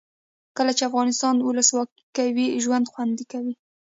[0.57, 3.53] کله چې افغانستان کې ولسواکي وي ژوند خوند کوي.